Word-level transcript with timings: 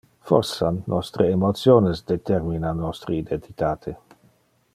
Forsan 0.29 0.79
nostre 0.93 1.27
emotiones 1.33 2.01
determina 2.13 2.75
nostre 2.81 3.19
identitate. 3.23 3.99